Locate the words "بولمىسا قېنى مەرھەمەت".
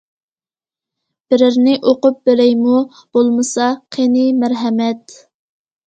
2.97-5.21